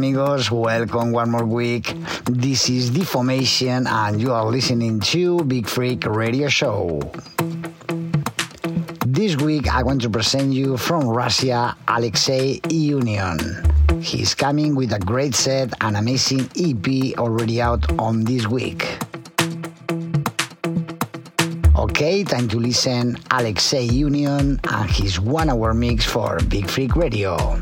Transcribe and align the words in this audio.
Amigos, 0.00 0.50
welcome 0.50 1.12
one 1.12 1.30
more 1.30 1.44
week. 1.44 1.92
This 2.24 2.70
is 2.70 2.88
Deformation 2.88 3.86
and 3.86 4.18
you 4.18 4.32
are 4.32 4.46
listening 4.46 4.98
to 5.12 5.44
Beat 5.44 5.68
Freak 5.68 6.06
Radio 6.06 6.48
Show. 6.48 7.02
This 9.04 9.36
week 9.36 9.68
I 9.68 9.82
want 9.82 10.00
to 10.00 10.08
present 10.08 10.54
you 10.54 10.78
from 10.78 11.06
Russia 11.06 11.76
Alexei 11.86 12.60
Union. 12.70 13.36
He's 14.00 14.34
coming 14.34 14.74
with 14.74 14.94
a 14.94 14.98
great 14.98 15.34
set 15.34 15.74
and 15.82 15.98
amazing 15.98 16.48
EP 16.56 17.18
already 17.18 17.60
out 17.60 17.84
on 18.00 18.24
this 18.24 18.48
week. 18.48 18.88
Okay, 21.76 22.24
time 22.24 22.48
to 22.48 22.56
listen 22.56 23.18
Alexei 23.30 23.84
Union 23.84 24.60
and 24.64 24.90
his 24.90 25.20
one 25.20 25.50
hour 25.50 25.74
mix 25.74 26.06
for 26.06 26.38
Beat 26.48 26.70
Freak 26.70 26.96
Radio. 26.96 27.60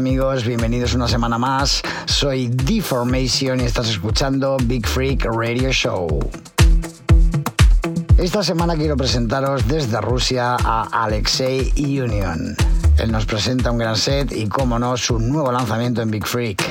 Amigos, 0.00 0.46
bienvenidos 0.46 0.94
una 0.94 1.06
semana 1.06 1.36
más. 1.36 1.82
Soy 2.06 2.48
Deformation 2.48 3.60
y 3.60 3.64
estás 3.64 3.90
escuchando 3.90 4.56
Big 4.64 4.86
Freak 4.86 5.26
Radio 5.26 5.70
Show. 5.72 6.18
Esta 8.16 8.42
semana 8.42 8.76
quiero 8.76 8.96
presentaros 8.96 9.68
desde 9.68 10.00
Rusia 10.00 10.56
a 10.58 11.04
Alexei 11.04 11.70
Union. 11.76 12.56
Él 12.96 13.12
nos 13.12 13.26
presenta 13.26 13.70
un 13.70 13.76
gran 13.76 13.94
set 13.94 14.32
y, 14.32 14.46
como 14.48 14.78
no, 14.78 14.96
su 14.96 15.18
nuevo 15.18 15.52
lanzamiento 15.52 16.00
en 16.00 16.10
Big 16.10 16.26
Freak. 16.26 16.64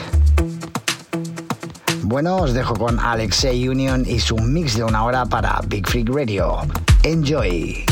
Bueno, 2.02 2.38
os 2.38 2.54
dejo 2.54 2.74
con 2.74 3.00
Alexei 3.00 3.70
Union 3.70 4.06
y 4.08 4.20
su 4.20 4.38
mix 4.38 4.76
de 4.76 4.84
una 4.84 5.04
hora 5.04 5.28
para 5.28 5.62
Big 5.68 5.88
Freak 5.88 6.10
Radio. 6.10 6.58
Enjoy. 7.04 7.86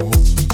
Oh. 0.00 0.53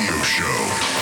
Show. 0.00 0.99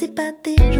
c'est 0.00 0.14
pas 0.14 0.32
des 0.42 0.56
gens. 0.72 0.79